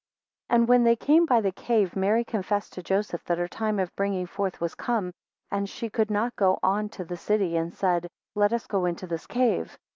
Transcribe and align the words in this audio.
6 0.49 0.55
And 0.55 0.67
when 0.67 0.83
they 0.83 0.95
came 0.95 1.27
by 1.27 1.41
the 1.41 1.51
cave, 1.51 1.95
Mary 1.95 2.23
confessed 2.25 2.73
to 2.73 2.81
Joseph 2.81 3.23
that 3.25 3.37
her 3.37 3.47
time 3.47 3.77
of 3.77 3.95
bringing 3.95 4.25
forth 4.25 4.59
was 4.59 4.73
come, 4.73 5.13
and 5.51 5.69
she 5.69 5.91
could 5.91 6.09
not 6.09 6.35
go 6.35 6.57
on 6.63 6.89
to 6.97 7.03
the 7.05 7.17
city, 7.17 7.55
and 7.55 7.71
said, 7.71 8.07
Let 8.33 8.51
us 8.51 8.65
go 8.65 8.85
into 8.87 9.05
this 9.05 9.27
cave. 9.27 9.77